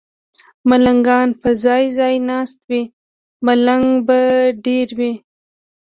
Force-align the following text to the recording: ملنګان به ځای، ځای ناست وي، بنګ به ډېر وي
ملنګان 0.69 1.27
به 1.39 1.49
ځای، 1.63 1.83
ځای 1.97 2.15
ناست 2.29 2.57
وي، 2.69 2.81
بنګ 3.45 3.87
به 4.07 4.19
ډېر 4.65 4.87
وي 4.97 5.13